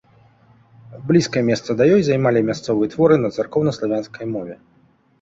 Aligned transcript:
Блізкае 1.11 1.43
месца 1.51 1.69
да 1.83 1.87
ёй 1.97 2.01
займалі 2.09 2.39
мясцовыя 2.49 2.93
творы 2.97 3.21
на 3.23 3.35
царкоўнаславянскай 3.39 4.25
мове. 4.37 4.55